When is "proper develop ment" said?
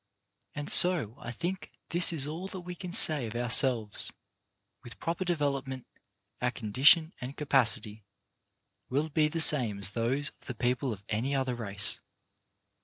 4.99-5.85